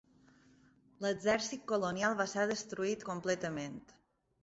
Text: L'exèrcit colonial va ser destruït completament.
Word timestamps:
L'exèrcit 1.05 1.69
colonial 1.73 2.19
va 2.25 2.29
ser 2.35 2.49
destruït 2.57 3.09
completament. 3.15 3.83